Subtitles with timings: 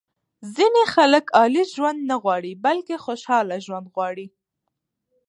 [0.55, 4.27] ځینې خلک عالي ژوند نه غواړي بلکې خوشاله ژوند غواړي.